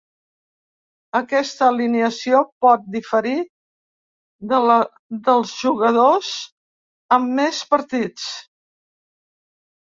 [1.17, 3.33] Aquesta alineació pot diferir
[4.53, 4.79] de la
[5.29, 6.31] dels jugadors
[7.19, 8.27] amb més partits.